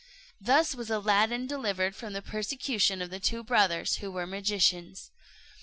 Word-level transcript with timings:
Thus 0.41 0.73
was 0.73 0.89
Aladdin 0.89 1.45
delivered 1.45 1.95
from 1.95 2.13
the 2.13 2.23
persecution 2.23 3.03
of 3.03 3.11
the 3.11 3.19
two 3.19 3.43
brothers, 3.43 3.97
who 3.97 4.09
were 4.11 4.25
magicians. 4.25 5.11